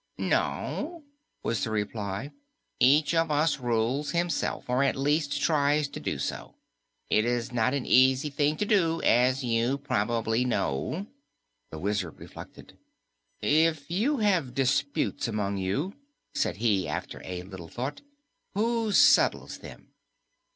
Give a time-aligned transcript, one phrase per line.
[0.17, 1.03] "No,"
[1.43, 2.31] was the reply,
[2.79, 6.55] "each of us rules himself, or at least tries to do so.
[7.11, 11.05] It is not an easy thing to do, as you probably know."
[11.69, 12.79] The Wizard reflected.
[13.41, 15.93] "If you have disputes among you,"
[16.33, 18.01] said he after a little thought,
[18.55, 19.89] "who settles them?"